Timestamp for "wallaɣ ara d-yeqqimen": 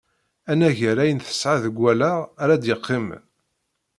1.81-3.23